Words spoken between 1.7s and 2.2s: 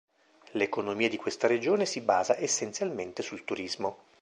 si